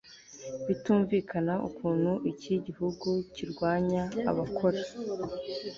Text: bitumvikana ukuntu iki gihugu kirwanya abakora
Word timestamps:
bitumvikana 0.67 1.53
ukuntu 1.67 2.11
iki 2.31 2.53
gihugu 2.65 3.09
kirwanya 3.33 4.03
abakora 4.29 4.81